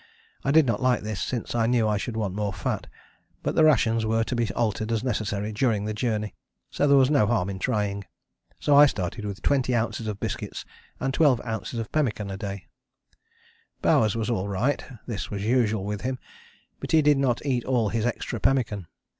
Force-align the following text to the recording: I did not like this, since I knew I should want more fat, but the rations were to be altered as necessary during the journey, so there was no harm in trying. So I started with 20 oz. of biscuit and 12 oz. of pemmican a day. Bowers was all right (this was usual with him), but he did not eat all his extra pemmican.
I 0.43 0.49
did 0.49 0.65
not 0.65 0.81
like 0.81 1.03
this, 1.03 1.21
since 1.21 1.53
I 1.53 1.67
knew 1.67 1.87
I 1.87 1.97
should 1.97 2.17
want 2.17 2.33
more 2.33 2.51
fat, 2.51 2.87
but 3.43 3.53
the 3.53 3.63
rations 3.63 4.03
were 4.03 4.23
to 4.23 4.35
be 4.35 4.51
altered 4.53 4.91
as 4.91 5.03
necessary 5.03 5.51
during 5.53 5.85
the 5.85 5.93
journey, 5.93 6.33
so 6.71 6.87
there 6.87 6.97
was 6.97 7.11
no 7.11 7.27
harm 7.27 7.51
in 7.51 7.59
trying. 7.59 8.05
So 8.59 8.75
I 8.75 8.87
started 8.87 9.25
with 9.25 9.43
20 9.43 9.75
oz. 9.75 10.07
of 10.07 10.19
biscuit 10.19 10.65
and 10.99 11.13
12 11.13 11.41
oz. 11.41 11.73
of 11.75 11.91
pemmican 11.91 12.31
a 12.31 12.37
day. 12.37 12.65
Bowers 13.83 14.15
was 14.15 14.31
all 14.31 14.47
right 14.47 14.83
(this 15.05 15.29
was 15.29 15.45
usual 15.45 15.85
with 15.85 16.01
him), 16.01 16.17
but 16.79 16.93
he 16.93 17.03
did 17.03 17.19
not 17.19 17.45
eat 17.45 17.63
all 17.65 17.89
his 17.89 18.07
extra 18.07 18.39
pemmican. 18.39 18.87